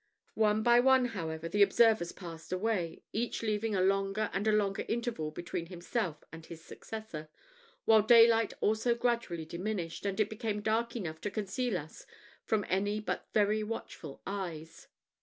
One 0.39 0.63
by 0.63 0.79
one, 0.79 1.05
however, 1.13 1.47
the 1.47 1.61
observers 1.61 2.11
passed 2.11 2.51
away, 2.51 3.03
each 3.13 3.43
leaving 3.43 3.75
a 3.75 3.81
longer 3.83 4.31
and 4.33 4.47
a 4.47 4.51
longer 4.51 4.83
interval 4.87 5.29
between 5.29 5.67
himself 5.67 6.23
and 6.31 6.43
his 6.43 6.59
successor, 6.65 7.29
while 7.85 8.01
daylight 8.01 8.55
also 8.61 8.95
gradually 8.95 9.45
diminished, 9.45 10.07
and 10.07 10.19
it 10.19 10.27
became 10.27 10.61
dark 10.63 10.95
enough 10.95 11.21
to 11.21 11.29
conceal 11.29 11.77
us 11.77 12.07
from 12.43 12.65
any 12.67 12.99
but 12.99 13.27
very 13.31 13.61
watchful 13.61 14.23
eyes. 14.25 14.87